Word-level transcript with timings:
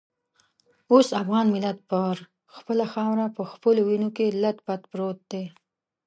اوس 0.91 1.07
افغان 1.21 1.45
ملت 1.55 1.77
پر 1.89 2.15
خپله 2.55 2.85
خاوره 2.93 3.25
په 3.35 3.43
خپلو 3.53 3.81
وینو 3.87 4.09
کې 4.15 4.25
لت 4.41 4.57
پت 4.65 4.81
پروت 4.91 5.19
دی. 5.31 5.45